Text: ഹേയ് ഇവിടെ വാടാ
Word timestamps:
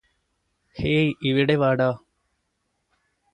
ഹേയ് 0.75 1.11
ഇവിടെ 1.21 1.55
വാടാ 1.55 1.89